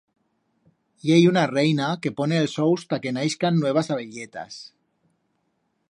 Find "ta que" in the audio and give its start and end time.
2.95-3.13